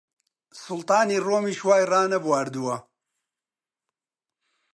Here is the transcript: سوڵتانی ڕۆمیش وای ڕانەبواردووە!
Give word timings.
سوڵتانی 0.61 1.17
ڕۆمیش 1.27 1.59
وای 1.67 1.83
ڕانەبواردووە! 1.91 2.75